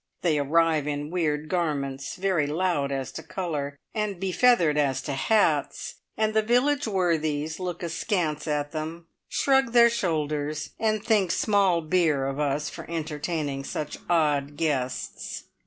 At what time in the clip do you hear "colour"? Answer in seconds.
3.21-3.77